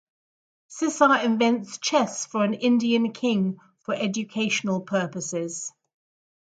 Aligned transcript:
Sissa 0.67 1.23
invents 1.23 1.77
chess 1.77 2.25
for 2.25 2.43
an 2.43 2.55
Indian 2.55 3.13
king 3.13 3.59
for 3.83 3.93
educational 3.93 4.81
purposes. 4.81 5.71